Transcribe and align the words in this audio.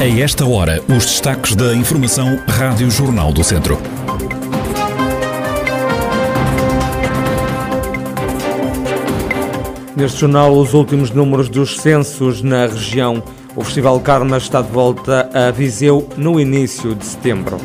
A 0.00 0.06
esta 0.18 0.46
hora, 0.46 0.82
os 0.88 1.04
destaques 1.04 1.54
da 1.54 1.74
Informação 1.74 2.40
Rádio 2.48 2.90
Jornal 2.90 3.34
do 3.34 3.44
Centro. 3.44 3.78
Neste 9.94 10.20
jornal, 10.20 10.56
os 10.56 10.72
últimos 10.72 11.10
números 11.10 11.50
dos 11.50 11.76
censos 11.78 12.40
na 12.40 12.64
região. 12.64 13.22
O 13.54 13.62
Festival 13.62 14.00
Karma 14.00 14.38
está 14.38 14.62
de 14.62 14.70
volta 14.70 15.28
a 15.34 15.50
Viseu 15.50 16.08
no 16.16 16.40
início 16.40 16.94
de 16.94 17.04
setembro. 17.04 17.58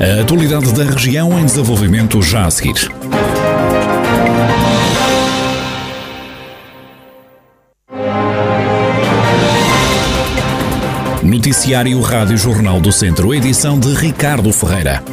A 0.00 0.22
atualidade 0.22 0.72
da 0.72 0.84
região 0.84 1.38
em 1.38 1.44
desenvolvimento 1.44 2.22
já 2.22 2.46
a 2.46 2.50
seguir. 2.50 2.90
Noticiário 11.44 12.00
Rádio 12.00 12.38
Jornal 12.38 12.80
do 12.80 12.90
Centro, 12.90 13.34
edição 13.34 13.78
de 13.78 13.92
Ricardo 13.92 14.50
Ferreira. 14.50 15.04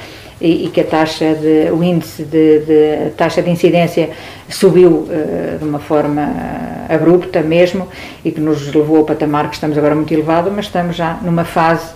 e, 0.41 0.66
e 0.66 0.69
que 0.69 0.81
a 0.81 0.84
taxa 0.84 1.35
de, 1.35 1.72
o 1.72 1.84
índice 1.84 2.23
de, 2.23 2.59
de 2.59 3.09
taxa 3.18 3.41
de 3.41 3.50
incidência 3.50 4.09
subiu 4.47 5.07
uh, 5.07 5.57
de 5.59 5.63
uma 5.66 5.79
forma 5.79 6.34
abrupta 6.88 7.41
mesmo 7.41 7.88
e 8.23 8.31
que 8.31 8.39
nos 8.39 8.73
levou 8.73 8.97
ao 8.97 9.03
patamar 9.03 9.50
que 9.50 9.56
estamos 9.56 9.78
agora 9.78 9.95
muito 9.95 10.13
elevado, 10.13 10.51
mas 10.51 10.66
estamos 10.66 10.95
já 10.95 11.19
numa 11.22 11.44
fase 11.44 11.91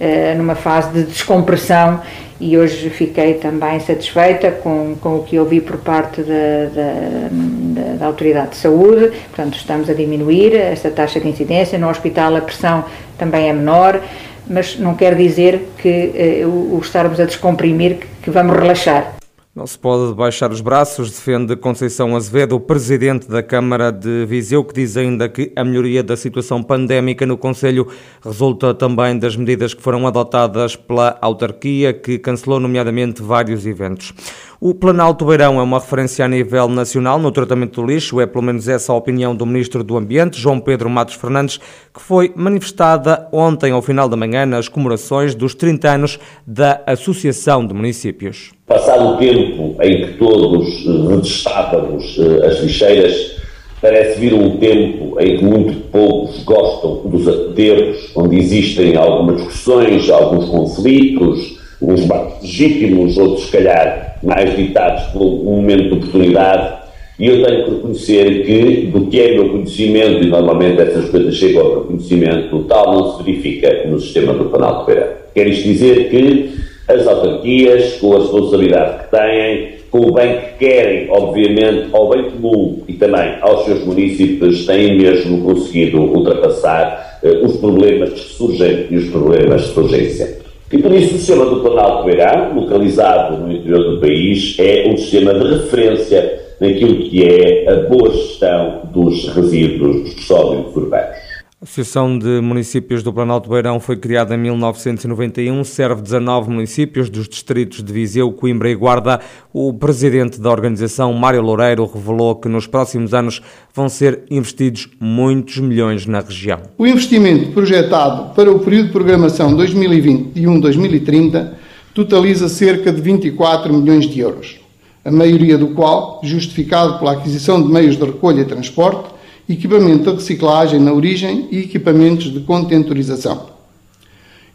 uh, 0.00 0.36
numa 0.36 0.54
fase 0.54 0.90
de 0.92 1.04
descompressão 1.04 2.00
e 2.40 2.56
hoje 2.56 2.88
fiquei 2.90 3.34
também 3.34 3.80
satisfeita 3.80 4.50
com, 4.50 4.96
com 5.00 5.16
o 5.16 5.22
que 5.24 5.38
ouvi 5.38 5.60
por 5.60 5.78
parte 5.78 6.22
da, 6.22 6.66
da, 6.72 7.28
da, 7.30 7.96
da, 7.96 8.06
Autoridade 8.06 8.50
de 8.50 8.56
Saúde, 8.56 9.10
portanto 9.28 9.56
estamos 9.56 9.90
a 9.90 9.94
diminuir 9.94 10.54
esta 10.54 10.90
taxa 10.90 11.18
de 11.20 11.28
incidência, 11.28 11.78
no 11.78 11.88
hospital 11.88 12.36
a 12.36 12.40
pressão 12.40 12.84
também 13.18 13.48
é 13.48 13.52
menor, 13.52 14.00
mas 14.48 14.78
não 14.78 14.94
quer 14.94 15.14
dizer 15.14 15.68
que 15.78 16.12
eh, 16.14 16.46
o, 16.46 16.76
o, 16.76 16.80
estarmos 16.82 17.20
a 17.20 17.24
descomprimir 17.24 17.96
que, 17.96 18.06
que 18.22 18.30
vamos 18.30 18.56
relaxar. 18.56 19.17
Não 19.58 19.66
se 19.66 19.76
pode 19.76 20.14
baixar 20.14 20.52
os 20.52 20.60
braços, 20.60 21.10
defende 21.10 21.56
Conceição 21.56 22.14
Azevedo, 22.14 22.60
presidente 22.60 23.28
da 23.28 23.42
Câmara 23.42 23.90
de 23.90 24.24
Viseu, 24.24 24.62
que 24.62 24.72
diz 24.72 24.96
ainda 24.96 25.28
que 25.28 25.50
a 25.56 25.64
melhoria 25.64 26.00
da 26.00 26.16
situação 26.16 26.62
pandémica 26.62 27.26
no 27.26 27.36
Conselho 27.36 27.88
resulta 28.24 28.72
também 28.72 29.18
das 29.18 29.34
medidas 29.34 29.74
que 29.74 29.82
foram 29.82 30.06
adotadas 30.06 30.76
pela 30.76 31.18
autarquia, 31.20 31.92
que 31.92 32.20
cancelou 32.20 32.60
nomeadamente 32.60 33.20
vários 33.20 33.66
eventos. 33.66 34.14
O 34.60 34.74
Planalto 34.74 35.24
Beirão 35.24 35.60
é 35.60 35.62
uma 35.62 35.78
referência 35.78 36.24
a 36.24 36.28
nível 36.28 36.66
nacional 36.66 37.16
no 37.16 37.30
tratamento 37.30 37.80
do 37.80 37.86
lixo, 37.86 38.20
é 38.20 38.26
pelo 38.26 38.42
menos 38.42 38.66
essa 38.66 38.92
a 38.92 38.96
opinião 38.96 39.32
do 39.32 39.46
Ministro 39.46 39.84
do 39.84 39.96
Ambiente, 39.96 40.40
João 40.40 40.58
Pedro 40.58 40.90
Matos 40.90 41.14
Fernandes, 41.14 41.58
que 41.94 42.00
foi 42.00 42.32
manifestada 42.34 43.28
ontem 43.30 43.70
ao 43.70 43.80
final 43.80 44.08
da 44.08 44.16
manhã 44.16 44.44
nas 44.44 44.66
comemorações 44.66 45.32
dos 45.32 45.54
30 45.54 45.88
anos 45.88 46.18
da 46.44 46.82
Associação 46.88 47.64
de 47.64 47.72
Municípios. 47.72 48.50
Passado 48.66 49.10
o 49.10 49.16
tempo 49.18 49.76
em 49.80 50.04
que 50.04 50.14
todos 50.14 50.84
redestávamos 51.08 52.18
eh, 52.18 52.46
as 52.48 52.58
lixeiras, 52.58 53.36
parece 53.80 54.18
vir 54.18 54.34
um 54.34 54.56
tempo 54.56 55.20
em 55.20 55.36
que 55.36 55.44
muito 55.44 55.88
poucos 55.92 56.42
gostam 56.42 57.08
dos 57.08 57.28
aterros, 57.28 58.10
onde 58.16 58.36
existem 58.36 58.96
algumas 58.96 59.36
discussões, 59.36 60.10
alguns 60.10 60.48
conflitos, 60.48 61.57
uns 61.80 62.04
bancos 62.04 62.42
legítimos, 62.42 63.16
outros, 63.16 63.46
se 63.46 63.52
calhar, 63.52 64.18
mais 64.22 64.56
ditados 64.56 65.14
um 65.14 65.56
momento 65.56 65.84
de 65.84 65.94
oportunidade. 65.94 66.78
E 67.18 67.26
eu 67.26 67.44
tenho 67.44 67.64
que 67.64 67.70
reconhecer 67.70 68.44
que, 68.44 68.86
do 68.86 69.06
que 69.06 69.20
é 69.20 69.32
meu 69.32 69.48
conhecimento, 69.50 70.22
e 70.22 70.26
normalmente 70.28 70.80
essas 70.80 71.08
coisas 71.10 71.34
chegam 71.34 71.62
ao 71.62 71.70
meu 71.70 71.80
conhecimento, 71.82 72.64
tal 72.68 72.94
não 72.94 73.16
se 73.16 73.24
verifica 73.24 73.86
no 73.88 73.98
sistema 73.98 74.32
do 74.34 74.44
Planalto 74.46 74.86
Beira. 74.86 75.16
Quer 75.34 75.48
isto 75.48 75.64
dizer 75.64 76.10
que 76.10 76.52
as 76.86 77.06
autarquias, 77.06 77.94
com 77.94 78.14
a 78.14 78.18
responsabilidade 78.20 79.04
que 79.04 79.10
têm, 79.16 79.78
com 79.90 79.98
o 80.00 80.12
bem 80.12 80.38
que 80.38 80.66
querem, 80.66 81.10
obviamente, 81.10 81.88
ao 81.92 82.08
bem 82.08 82.30
comum 82.30 82.82
e 82.86 82.92
também 82.94 83.34
aos 83.40 83.64
seus 83.64 83.84
municípios, 83.84 84.66
têm 84.66 84.96
mesmo 84.96 85.42
conseguido 85.42 86.00
ultrapassar 86.00 87.18
eh, 87.22 87.40
os 87.42 87.56
problemas 87.56 88.10
que 88.10 88.20
surgem 88.20 88.86
e 88.90 88.96
os 88.96 89.08
problemas 89.10 89.66
que 89.66 89.74
surgem 89.74 90.10
sempre. 90.10 90.47
E 90.70 90.76
por 90.78 90.92
isso 90.92 91.14
o 91.14 91.18
sistema 91.18 91.46
do 91.46 91.60
Planalto 91.60 92.04
Beirão, 92.04 92.54
localizado 92.54 93.38
no 93.38 93.50
interior 93.50 93.94
do 93.94 94.00
país, 94.00 94.54
é 94.58 94.86
um 94.86 94.96
sistema 94.98 95.32
de 95.32 95.54
referência 95.54 96.40
naquilo 96.60 97.08
que 97.08 97.24
é 97.24 97.70
a 97.70 97.88
boa 97.88 98.10
gestão 98.10 98.82
dos 98.92 99.28
resíduos 99.28 100.26
sólidos 100.26 100.76
urbanos. 100.76 101.27
A 101.60 101.64
Associação 101.64 102.16
de 102.16 102.40
Municípios 102.40 103.02
do 103.02 103.12
Planalto 103.12 103.50
Beirão 103.50 103.80
foi 103.80 103.96
criada 103.96 104.32
em 104.32 104.38
1991, 104.38 105.64
serve 105.64 106.00
19 106.02 106.48
municípios 106.48 107.10
dos 107.10 107.28
distritos 107.28 107.82
de 107.82 107.92
Viseu, 107.92 108.30
Coimbra 108.30 108.70
e 108.70 108.76
Guarda. 108.76 109.18
O 109.52 109.74
presidente 109.74 110.40
da 110.40 110.52
organização, 110.52 111.12
Mário 111.14 111.42
Loureiro, 111.42 111.84
revelou 111.84 112.36
que 112.36 112.48
nos 112.48 112.68
próximos 112.68 113.12
anos 113.12 113.42
vão 113.74 113.88
ser 113.88 114.22
investidos 114.30 114.88
muitos 115.00 115.58
milhões 115.58 116.06
na 116.06 116.20
região. 116.20 116.60
O 116.78 116.86
investimento 116.86 117.50
projetado 117.50 118.32
para 118.36 118.52
o 118.52 118.60
período 118.60 118.86
de 118.86 118.92
programação 118.92 119.56
2021-2030 119.56 121.54
totaliza 121.92 122.48
cerca 122.48 122.92
de 122.92 123.00
24 123.00 123.74
milhões 123.74 124.08
de 124.08 124.20
euros, 124.20 124.60
a 125.04 125.10
maioria 125.10 125.58
do 125.58 125.70
qual 125.70 126.20
justificado 126.22 127.00
pela 127.00 127.14
aquisição 127.14 127.60
de 127.60 127.68
meios 127.68 127.96
de 127.96 128.04
recolha 128.04 128.42
e 128.42 128.44
transporte 128.44 129.17
equipamento 129.48 130.10
de 130.10 130.16
reciclagem 130.16 130.78
na 130.80 130.92
origem 130.92 131.48
e 131.50 131.58
equipamentos 131.60 132.32
de 132.32 132.40
contentorização. 132.40 133.46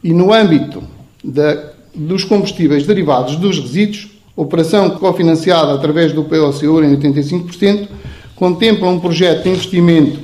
E 0.03 0.13
no 0.13 0.33
âmbito 0.33 0.83
da, 1.23 1.71
dos 1.95 2.23
combustíveis 2.23 2.85
derivados 2.85 3.35
dos 3.37 3.59
resíduos, 3.59 4.09
operação 4.35 4.89
cofinanciada 4.91 5.73
através 5.73 6.11
do 6.11 6.23
POCUR 6.23 6.83
em 6.83 6.95
85%, 6.97 7.87
contempla 8.35 8.89
um 8.89 8.99
projeto 8.99 9.43
de 9.43 9.49
investimento 9.49 10.19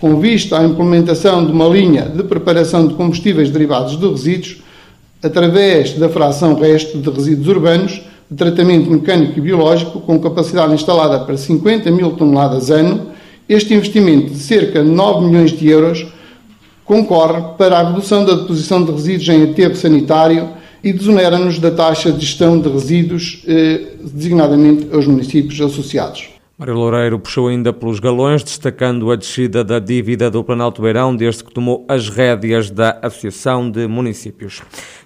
com 0.00 0.20
vista 0.20 0.58
à 0.58 0.64
implementação 0.64 1.44
de 1.44 1.52
uma 1.52 1.66
linha 1.66 2.02
de 2.02 2.22
preparação 2.24 2.86
de 2.86 2.94
combustíveis 2.94 3.50
derivados 3.50 3.98
de 3.98 4.06
resíduos 4.06 4.62
através 5.22 5.94
da 5.94 6.08
fração 6.08 6.54
resto 6.54 6.98
de 6.98 7.10
resíduos 7.10 7.48
urbanos 7.48 8.02
de 8.30 8.36
tratamento 8.36 8.90
mecânico 8.90 9.38
e 9.38 9.40
biológico 9.40 10.00
com 10.00 10.18
capacidade 10.18 10.74
instalada 10.74 11.20
para 11.20 11.36
50 11.36 11.90
mil 11.90 12.10
toneladas 12.12 12.70
ano. 12.70 13.13
Este 13.48 13.74
investimento 13.74 14.32
de 14.32 14.38
cerca 14.38 14.82
de 14.82 14.88
9 14.88 15.26
milhões 15.26 15.52
de 15.52 15.68
euros 15.68 16.06
concorre 16.84 17.56
para 17.58 17.78
a 17.78 17.88
redução 17.90 18.24
da 18.24 18.34
deposição 18.34 18.84
de 18.84 18.90
resíduos 18.90 19.28
em 19.28 19.42
aterro 19.42 19.76
sanitário 19.76 20.50
e 20.82 20.92
desonera-nos 20.92 21.58
da 21.58 21.70
taxa 21.70 22.12
de 22.12 22.24
gestão 22.24 22.58
de 22.58 22.68
resíduos, 22.68 23.42
eh, 23.46 23.96
designadamente 24.02 24.88
aos 24.92 25.06
municípios 25.06 25.60
associados. 25.60 26.33
Mário 26.56 26.74
Loureiro 26.74 27.18
puxou 27.18 27.48
ainda 27.48 27.72
pelos 27.72 27.98
galões, 27.98 28.44
destacando 28.44 29.10
a 29.10 29.16
descida 29.16 29.64
da 29.64 29.80
dívida 29.80 30.30
do 30.30 30.44
Planalto 30.44 30.80
Beirão 30.80 31.14
desde 31.14 31.42
que 31.42 31.52
tomou 31.52 31.84
as 31.88 32.08
rédeas 32.08 32.70
da 32.70 32.96
Associação 33.02 33.68
de 33.68 33.88
Municípios. 33.88 34.62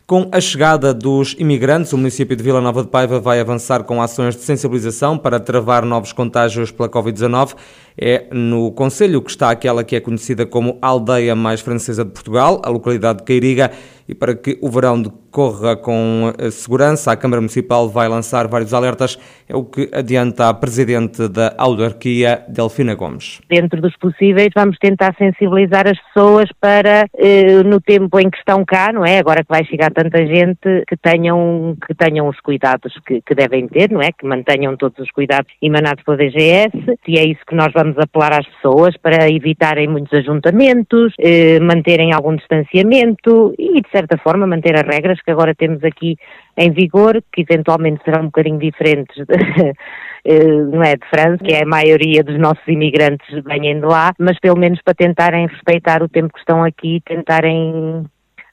Com 0.07 0.29
a 0.31 0.43
chegada 0.43 0.93
dos 0.93 1.35
imigrantes, 1.39 1.95
o 1.95 1.97
município 1.97 2.37
de 2.37 2.43
Vila 2.43 2.61
Nova 2.61 2.83
de 2.83 2.89
Paiva 2.89 3.19
vai 3.19 3.41
avançar 3.41 3.85
com 3.85 4.03
ações 4.03 4.37
de 4.37 4.43
sensibilização 4.43 5.17
para 5.17 5.41
travar 5.41 5.87
novos 5.87 6.13
contágios 6.13 6.71
pela 6.71 6.87
Covid-19. 6.91 7.55
É 7.97 8.27
no 8.31 8.71
Conselho 8.73 9.23
que 9.23 9.31
está 9.31 9.51
aquela 9.51 9.83
que 9.83 9.97
é 9.97 10.01
conhecida 10.01 10.45
como 10.45 10.77
aldeia 10.83 11.35
mais 11.35 11.63
francesa 11.63 12.05
de 12.05 12.11
Portugal, 12.11 12.61
a 12.63 12.69
localidade 12.69 13.21
de 13.21 13.25
Queiriga, 13.25 13.71
e 14.07 14.15
para 14.15 14.35
que 14.35 14.59
o 14.61 14.69
verão 14.69 15.03
decorra 15.39 15.77
com 15.77 16.33
eh, 16.37 16.51
segurança, 16.51 17.13
a 17.13 17.17
Câmara 17.17 17.41
Municipal 17.41 17.89
vai 17.89 18.09
lançar 18.09 18.49
vários 18.49 18.75
alertas, 18.75 19.17
é 19.49 19.55
o 19.55 19.65
que 19.65 19.89
adianta 19.93 20.49
a 20.49 20.55
Presidente 20.55 21.29
da 21.29 21.55
autarquia, 21.57 22.43
Delfina 22.49 22.97
Gomes. 22.97 23.41
Dentro 23.49 23.81
dos 23.81 23.97
possíveis, 23.97 24.49
vamos 24.53 24.77
tentar 24.79 25.15
sensibilizar 25.17 25.87
as 25.87 25.97
pessoas 26.07 26.51
para, 26.61 27.07
eh, 27.17 27.63
no 27.63 27.81
tempo 27.81 28.19
em 28.19 28.29
que 28.29 28.37
estão 28.39 28.65
cá, 28.65 28.93
não 28.93 29.05
é? 29.05 29.19
Agora 29.19 29.45
que 29.45 29.49
vai 29.49 29.65
chegar 29.65 29.93
tanta 29.93 30.27
gente 30.27 30.85
que 30.89 30.97
tenham, 30.97 31.77
que 31.87 31.95
tenham 31.95 32.27
os 32.27 32.41
cuidados 32.41 32.93
que, 33.07 33.23
que 33.23 33.35
devem 33.35 33.69
ter, 33.69 33.93
não 33.93 34.03
é? 34.03 34.11
Que 34.11 34.27
mantenham 34.27 34.77
todos 34.77 34.99
os 34.99 35.11
cuidados 35.13 35.53
emanados 35.63 36.03
pela 36.03 36.17
DGS 36.17 36.73
e 37.07 37.17
é 37.17 37.25
isso 37.25 37.41
que 37.47 37.55
nós 37.55 37.73
vamos 37.73 37.97
apelar 37.97 38.33
às 38.33 38.47
pessoas 38.47 38.97
para 38.97 39.31
evitarem 39.31 39.87
muitos 39.87 40.13
ajuntamentos, 40.13 41.15
eh, 41.21 41.61
manterem 41.61 42.13
algum 42.13 42.35
distanciamento 42.35 43.55
e, 43.57 43.81
de 43.81 43.91
certa 43.93 44.19
forma, 44.19 44.45
manter 44.45 44.75
as 44.75 44.83
regras 44.83 45.21
que 45.29 45.33
agora 45.33 45.55
temos 45.55 45.85
aqui 45.85 46.17
em 46.57 46.71
vigor, 46.71 47.23
que 47.31 47.43
eventualmente 47.43 48.03
serão 48.03 48.23
um 48.23 48.27
bocadinho 48.27 48.59
diferentes 48.59 49.15
eh, 50.25 50.45
não 50.73 50.83
é, 50.83 50.97
de 50.97 51.07
França, 51.11 51.45
que 51.45 51.53
é 51.53 51.65
a 51.65 51.67
maioria 51.67 52.25
dos 52.25 52.39
nossos 52.39 52.67
imigrantes 52.67 53.29
vêm 53.45 53.79
de 53.79 53.85
lá, 53.85 54.15
mas 54.19 54.41
pelo 54.41 54.59
menos 54.59 54.81
para 54.83 54.95
tentarem 54.95 55.47
respeitar 55.47 56.03
o 56.03 56.09
tempo 56.09 56.33
que 56.33 56.39
estão 56.39 56.65
aqui, 56.65 57.03
tentarem 57.05 58.07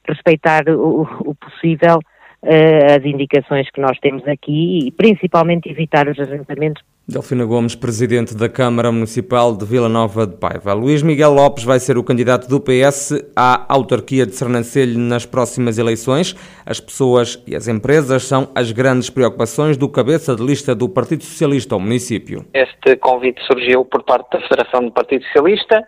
respeitar 0.05 0.67
o, 0.67 1.03
o 1.21 1.35
possível 1.35 1.97
uh, 2.43 2.95
as 2.97 3.05
indicações 3.05 3.71
que 3.71 3.79
nós 3.79 3.97
temos 3.99 4.27
aqui 4.27 4.87
e 4.87 4.91
principalmente 4.91 5.69
evitar 5.69 6.09
os 6.09 6.19
ajuntamentos 6.19 6.83
Delfina 7.07 7.45
Gomes, 7.45 7.75
presidente 7.75 8.35
da 8.35 8.49
Câmara 8.49 8.91
Municipal 8.91 9.55
de 9.55 9.63
Vila 9.63 9.87
Nova 9.87 10.25
de 10.25 10.37
Paiva. 10.37 10.73
Luís 10.73 11.03
Miguel 11.03 11.33
Lopes 11.33 11.63
vai 11.63 11.79
ser 11.79 11.99
o 11.99 12.03
candidato 12.03 12.49
do 12.49 12.59
PS 12.59 13.13
à 13.35 13.71
autarquia 13.71 14.25
de 14.25 14.31
Sernancelho 14.31 14.97
nas 14.97 15.23
próximas 15.23 15.77
eleições. 15.77 16.35
As 16.65 16.79
pessoas 16.79 17.39
e 17.45 17.55
as 17.55 17.67
empresas 17.67 18.23
são 18.23 18.49
as 18.55 18.71
grandes 18.71 19.11
preocupações 19.11 19.77
do 19.77 19.87
cabeça 19.87 20.35
de 20.35 20.43
lista 20.43 20.73
do 20.73 20.89
Partido 20.89 21.23
Socialista 21.23 21.75
ao 21.75 21.79
município. 21.79 22.43
Este 22.51 22.95
convite 22.95 23.39
surgiu 23.45 23.85
por 23.85 24.01
parte 24.01 24.31
da 24.31 24.41
Federação 24.41 24.85
do 24.85 24.91
Partido 24.91 25.23
Socialista. 25.25 25.87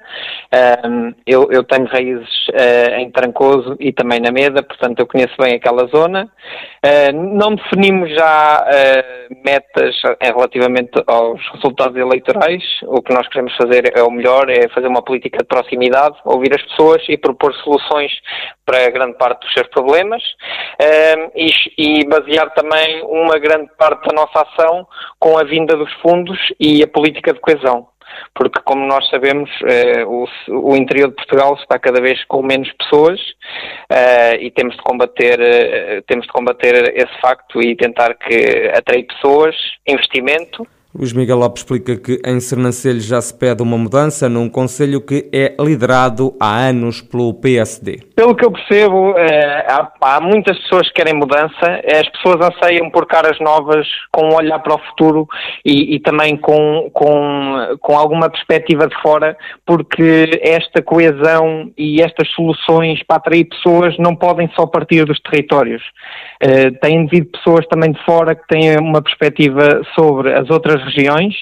Eu, 1.25 1.47
eu 1.51 1.63
tenho 1.63 1.87
raízes 1.87 2.29
eh, 2.53 3.01
em 3.01 3.09
Trancoso 3.09 3.75
e 3.79 3.91
também 3.91 4.19
na 4.19 4.31
Meda, 4.31 4.61
portanto 4.61 4.99
eu 4.99 5.07
conheço 5.07 5.33
bem 5.39 5.55
aquela 5.55 5.87
zona. 5.87 6.29
Eh, 6.83 7.11
não 7.11 7.55
definimos 7.55 8.13
já 8.13 8.65
eh, 8.67 9.27
metas 9.43 9.95
relativamente 10.21 10.91
aos 11.07 11.41
resultados 11.53 11.95
eleitorais, 11.97 12.63
o 12.83 13.01
que 13.01 13.13
nós 13.13 13.27
queremos 13.29 13.55
fazer 13.55 13.97
é 13.97 14.03
o 14.03 14.11
melhor, 14.11 14.49
é 14.49 14.67
fazer 14.69 14.87
uma 14.87 15.01
política 15.01 15.39
de 15.39 15.45
proximidade, 15.45 16.17
ouvir 16.25 16.53
as 16.53 16.61
pessoas 16.63 17.01
e 17.07 17.17
propor 17.17 17.53
soluções 17.55 18.11
para 18.65 18.89
grande 18.89 19.17
parte 19.17 19.41
dos 19.41 19.53
seus 19.53 19.67
problemas. 19.69 20.21
E, 21.35 21.49
e, 21.77 22.05
basear 22.07 22.53
também 22.53 23.01
uma 23.03 23.39
grande 23.39 23.69
parte 23.77 24.07
da 24.07 24.13
nossa 24.13 24.41
ação 24.41 24.87
com 25.19 25.37
a 25.37 25.43
vinda 25.43 25.75
dos 25.75 25.91
fundos 26.01 26.37
e 26.59 26.83
a 26.83 26.87
política 26.87 27.33
de 27.33 27.39
coesão. 27.39 27.87
Porque 28.33 28.61
como 28.63 28.85
nós 28.85 29.07
sabemos 29.09 29.49
eh, 29.65 30.05
o, 30.05 30.25
o, 30.49 30.75
interior 30.75 31.09
de 31.09 31.15
Portugal 31.15 31.55
está 31.55 31.77
cada 31.77 32.01
vez 32.01 32.23
com 32.25 32.41
menos 32.41 32.71
pessoas 32.73 33.19
eh, 33.89 34.37
e 34.37 34.51
temos 34.51 34.75
de 34.77 34.81
combater 34.81 35.39
eh, 35.39 36.01
temos 36.07 36.25
de 36.25 36.31
combater 36.31 36.93
esse 36.95 37.19
facto 37.19 37.61
e 37.61 37.75
tentar 37.75 38.13
que 38.15 38.71
atrair 38.73 39.05
pessoas, 39.07 39.55
investimento 39.85 40.65
Luís 40.95 41.11
Miguel 41.11 41.37
Lopes 41.37 41.61
explica 41.61 41.97
que 41.97 42.19
em 42.25 42.39
Sernancelho 42.39 43.01
já 43.01 43.21
se 43.21 43.37
pede 43.37 43.61
uma 43.61 43.77
mudança 43.77 44.29
num 44.29 44.49
conselho 44.49 45.01
que 45.01 45.29
é 45.33 45.53
liderado 45.59 46.33
há 46.39 46.57
anos 46.69 47.01
pelo 47.01 47.33
PSD. 47.33 47.99
Pelo 48.15 48.33
que 48.33 48.45
eu 48.45 48.51
percebo, 48.51 49.13
é, 49.17 49.67
há, 50.01 50.19
muitas 50.21 50.57
pessoas 50.59 50.87
que 50.87 50.95
querem 50.95 51.13
mudança, 51.13 51.81
as 51.85 52.09
pessoas 52.09 52.37
anseiam 52.41 52.89
por 52.89 53.05
caras 53.05 53.37
novas, 53.39 53.85
com 54.11 54.29
um 54.29 54.35
olhar 54.35 54.59
para 54.59 54.75
o 54.75 54.79
futuro 54.79 55.27
e, 55.63 55.95
e 55.95 55.99
também 55.99 56.37
com, 56.37 56.89
com, 56.93 57.77
com 57.79 57.97
alguma 57.97 58.29
perspectiva 58.29 58.87
de 58.87 58.95
fora, 59.01 59.37
porque 59.65 60.39
esta 60.41 60.81
coesão 60.81 61.69
e 61.77 62.01
estas 62.01 62.29
soluções 62.29 63.03
para 63.03 63.17
atrair 63.17 63.45
pessoas 63.45 63.95
não 63.99 64.15
podem 64.15 64.49
só 64.55 64.65
partir 64.65 65.05
dos 65.05 65.19
territórios. 65.19 65.83
Uh, 66.41 66.71
têm 66.81 67.05
de 67.05 67.11
vir 67.11 67.25
pessoas 67.25 67.65
também 67.67 67.91
de 67.91 68.03
fora 68.05 68.33
que 68.35 68.47
têm 68.47 68.77
uma 68.79 69.01
perspectiva 69.01 69.81
sobre 69.95 70.33
as 70.33 70.49
outras 70.49 70.76
regiões 70.83 71.35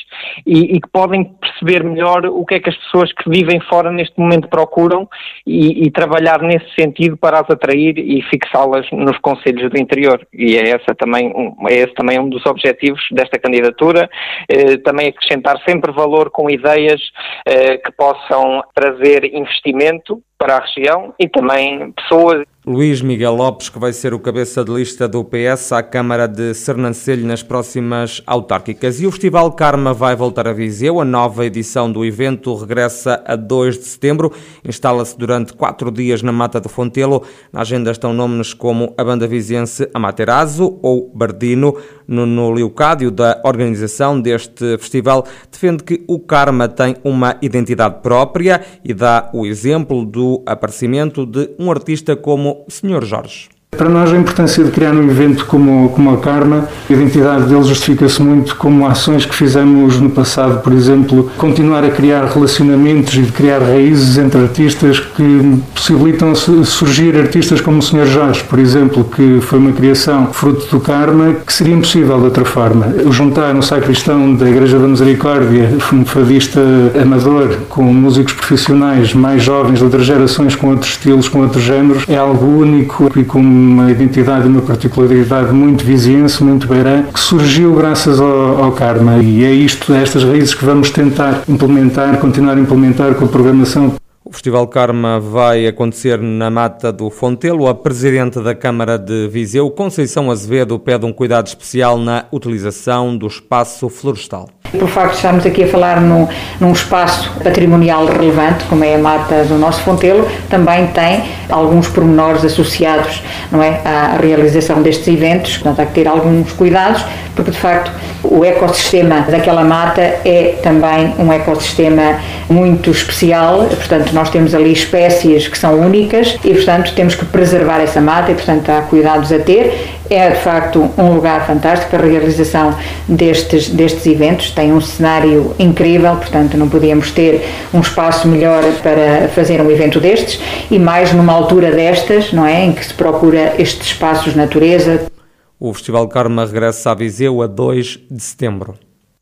e, 0.46 0.76
e, 0.76 0.82
que 0.82 0.90
podem 0.92 1.24
perceber 1.24 1.84
melhor 1.84 2.26
o 2.26 2.46
que 2.46 2.56
é 2.56 2.60
que 2.60 2.70
as 2.70 2.78
pessoas 2.78 3.12
que 3.14 3.30
vivem 3.30 3.60
fora 3.62 3.92
neste 3.92 4.20
momento 4.20 4.48
procuram 4.48 5.08
e, 5.46 5.86
e 5.86 5.92
trabalhar 5.92 6.42
nesse 6.42 6.70
sentido 6.80 7.18
para 7.18 7.40
as 7.40 7.50
atrair 7.50 7.98
e 7.98 8.22
fixá-las 8.24 8.86
nos 8.92 9.18
conselhos 9.20 9.70
do 9.72 9.80
interior. 9.80 10.26
E 10.34 10.56
é, 10.56 10.70
essa 10.70 10.94
também, 10.96 11.34
é 11.70 11.74
esse 11.76 11.94
também 11.94 12.20
um 12.20 12.30
dos 12.30 12.46
objetivos 12.46 13.02
desta 13.12 13.40
candidatura, 13.40 14.10
eh, 14.50 14.78
também 14.78 15.08
acrescentar 15.08 15.62
sempre 15.68 15.92
valor 15.92 16.30
com 16.30 16.50
ideias 16.50 17.02
eh, 17.48 17.78
que 17.78 17.92
possam 17.92 18.64
trazer 18.74 19.26
investimento 19.34 20.22
para 20.38 20.58
a 20.58 20.60
região 20.60 21.14
e 21.20 21.28
também 21.28 21.92
pessoas. 21.94 22.44
Luís 22.68 23.02
Miguel 23.02 23.36
Lopes, 23.36 23.70
que 23.70 23.80
vai 23.80 23.94
ser 23.94 24.14
o 24.14 24.20
cabeça 24.20 24.64
de 24.64 24.72
lista 24.74 25.08
do 25.08 25.24
PS 25.24 25.72
à 25.72 25.82
Câmara 25.82 26.28
de 26.28 26.54
Sernancelho 26.54 27.26
nas 27.26 27.42
próximas 27.42 28.22
autárquicas. 28.26 29.00
E 29.00 29.08
o 29.08 29.12
Festival 29.12 29.52
Karma 29.54 29.94
vai 29.94 30.16
voltar 30.16 30.48
a 30.48 30.52
Viseu. 30.52 31.00
A 31.00 31.06
nova 31.06 31.46
edição 31.46 31.90
do 31.90 32.04
evento 32.04 32.54
regressa 32.56 33.24
a 33.26 33.36
2 33.36 33.78
de 33.78 33.86
setembro. 33.86 34.34
Instala-se 34.68 35.18
durante 35.18 35.54
quatro 35.54 35.92
dias 35.92 36.22
na 36.22 36.32
Mata 36.32 36.60
do 36.60 36.68
Fontelo. 36.68 37.24
Na 37.54 37.62
agenda 37.62 37.92
estão 37.92 38.14
nomes 38.14 38.54
como 38.54 38.94
a 38.98 39.04
banda 39.04 39.28
viziense 39.28 39.88
Amaterasu 39.94 40.80
ou 40.82 41.12
Bardino. 41.14 41.78
No 42.08 42.52
Leocádio, 42.52 43.10
da 43.10 43.42
organização 43.44 44.20
deste 44.22 44.78
festival, 44.78 45.26
defende 45.52 45.84
que 45.84 46.04
o 46.08 46.20
Karma 46.20 46.68
tem 46.68 46.96
uma 47.04 47.38
identidade 47.42 48.02
própria 48.02 48.62
e 48.84 48.94
dá 48.94 49.30
o 49.34 49.46
exemplo 49.46 50.06
do 50.06 50.26
do 50.26 50.42
aparecimento 50.46 51.24
de 51.26 51.52
um 51.60 51.70
artista 51.70 52.16
como 52.16 52.55
Sr. 52.68 53.04
Jorge. 53.10 53.55
Para 53.78 53.90
nós 53.90 54.12
a 54.12 54.18
importância 54.18 54.64
de 54.64 54.72
criar 54.72 54.94
um 54.94 55.04
evento 55.04 55.46
como, 55.46 55.90
como 55.90 56.14
a 56.14 56.18
Karma, 56.18 56.68
a 56.90 56.94
identidade 56.94 57.46
dele 57.46 57.64
justifica-se 57.64 58.22
muito 58.22 58.56
como 58.56 58.88
ações 58.88 59.26
que 59.26 59.36
fizemos 59.36 60.00
no 60.00 60.10
passado, 60.10 60.62
por 60.62 60.74
exemplo, 60.74 61.30
continuar 61.38 61.84
a 61.84 61.90
criar 61.90 62.26
relacionamentos 62.26 63.14
e 63.16 63.22
de 63.22 63.32
criar 63.32 63.60
raízes 63.60 64.18
entre 64.18 64.42
artistas 64.42 65.00
que 65.00 65.62
possibilitam 65.74 66.34
surgir 66.36 67.16
artistas 67.18 67.62
como 67.62 67.80
o 67.80 67.82
Sr. 67.82 68.06
Jorge, 68.06 68.44
por 68.44 68.60
exemplo, 68.60 69.04
que 69.04 69.40
foi 69.42 69.60
uma 69.60 69.72
criação 69.72 70.28
fruto 70.32 70.68
do 70.70 70.80
Karma 70.80 71.36
que 71.46 71.54
seria 71.54 71.76
impossível 71.76 72.18
de 72.18 72.26
outra 72.26 72.46
forma. 72.46 72.94
Juntar 73.12 73.56
um 73.56 73.62
sacristão 73.62 74.34
da 74.36 74.50
Igreja 74.50 74.80
da 74.80 74.88
Misericórdia, 74.88 75.70
um 75.92 76.06
fadista 76.06 76.62
amador, 77.02 77.58
com 77.70 77.84
músicos 77.84 78.34
profissionais 78.34 79.14
mais 79.14 79.44
jovens 79.44 79.80
de 79.80 79.84
outras 79.84 80.06
gerações, 80.06 80.56
com 80.56 80.70
outros 80.70 80.92
estilos, 80.92 81.28
com 81.28 81.42
outros 81.42 81.64
géneros, 81.64 82.04
é 82.08 82.18
algo 82.18 82.46
único 82.46 83.12
e 83.16 83.24
com 83.24 83.42
uma 83.66 83.92
identidade, 83.92 84.48
uma 84.48 84.62
particularidade 84.62 85.52
muito 85.52 85.84
viziense, 85.84 86.44
muito 86.44 86.68
beirã, 86.68 87.04
que 87.04 87.20
surgiu 87.20 87.74
graças 87.76 88.20
ao, 88.20 88.64
ao 88.64 88.72
Karma. 88.72 89.18
E 89.18 89.44
é 89.44 89.52
isto, 89.52 89.94
é 89.94 90.02
estas 90.02 90.24
raízes 90.24 90.54
que 90.54 90.64
vamos 90.64 90.90
tentar 90.90 91.44
implementar, 91.48 92.18
continuar 92.18 92.58
a 92.58 92.60
implementar 92.60 93.14
com 93.16 93.26
a 93.26 93.28
programação 93.28 93.94
Festival 94.36 94.68
Karma 94.68 95.18
vai 95.18 95.66
acontecer 95.66 96.20
na 96.20 96.50
Mata 96.50 96.92
do 96.92 97.10
Fontelo. 97.10 97.68
A 97.68 97.74
Presidente 97.74 98.42
da 98.42 98.54
Câmara 98.54 99.00
de 99.00 99.30
Viseu, 99.30 99.72
Conceição 99.72 100.30
Azevedo, 100.30 100.78
pede 100.78 101.06
um 101.06 101.14
cuidado 101.14 101.48
especial 101.48 101.98
na 101.98 102.26
utilização 102.34 103.18
do 103.18 103.28
espaço 103.28 103.88
florestal. 103.88 104.50
Por 104.78 104.90
facto 104.90 105.12
de 105.12 105.16
estarmos 105.18 105.46
aqui 105.46 105.64
a 105.64 105.68
falar 105.68 106.02
no, 106.02 106.28
num 106.60 106.74
espaço 106.74 107.32
patrimonial 107.42 108.06
relevante, 108.06 108.66
como 108.66 108.84
é 108.84 108.96
a 108.96 108.98
mata 108.98 109.46
do 109.46 109.58
nosso 109.58 109.82
Fontelo, 109.84 110.28
também 110.50 110.88
tem 110.88 111.24
alguns 111.50 111.88
pormenores 111.88 112.44
associados 112.44 113.24
não 113.52 113.64
é, 113.64 113.80
à 113.86 114.18
realização 114.18 114.82
destes 114.82 115.08
eventos, 115.08 115.58
portanto 115.58 115.80
há 115.80 115.86
que 115.86 115.94
ter 115.94 116.08
alguns 116.10 116.52
cuidados, 116.52 117.06
porque 117.36 117.52
de 117.52 117.58
facto 117.58 117.92
o 118.24 118.44
ecossistema 118.44 119.22
daquela 119.30 119.64
mata 119.64 120.02
é 120.02 120.56
também 120.64 121.14
um 121.20 121.32
ecossistema 121.32 122.20
muito 122.50 122.92
especial, 122.92 123.66
portanto 123.66 124.14
nós 124.14 124.30
temos 124.30 124.56
ali 124.56 124.72
espécies 124.72 125.48
que 125.48 125.58
são 125.58 125.80
únicas 125.80 126.38
e 126.44 126.54
portanto 126.54 126.94
temos 126.96 127.16
que 127.16 127.26
preservar 127.26 127.80
essa 127.82 128.00
mata 128.02 128.32
e 128.32 128.36
portanto 128.36 128.70
há 128.70 128.82
cuidados 128.82 129.32
a 129.32 129.40
ter. 129.40 129.96
É 130.08 130.30
de 130.30 130.38
facto 130.38 130.88
um 131.00 131.16
lugar 131.16 131.48
fantástico 131.48 131.90
para 131.90 132.06
a 132.06 132.08
realização 132.08 132.76
destes, 133.08 133.70
destes 133.70 134.06
eventos, 134.06 134.52
tem 134.52 134.72
um 134.72 134.80
cenário 134.80 135.56
incrível, 135.58 136.16
portanto 136.16 136.56
não 136.58 136.70
podíamos 136.70 137.10
ter 137.10 137.44
um 137.74 137.80
espaço 137.80 138.28
melhor 138.28 138.64
para 138.84 139.28
fazer 139.30 139.60
um 139.62 139.72
evento 139.72 140.00
destes 140.00 140.40
e 140.70 140.78
mais 140.78 141.12
numa 141.12 141.34
altura 141.34 141.72
destas, 141.72 142.32
não 142.32 142.46
é, 142.46 142.66
em 142.66 142.72
que 142.72 142.86
se 142.86 142.94
procura 142.94 143.56
estes 143.58 143.88
espaços 143.88 144.36
natureza. 144.36 145.15
O 145.58 145.74
Festival 145.74 146.08
Karma 146.10 146.46
regressa 146.46 146.92
a 146.92 146.94
Viseu 146.94 147.42
a 147.42 147.48
2 147.48 148.00
de 148.12 148.22
setembro. 148.22 148.78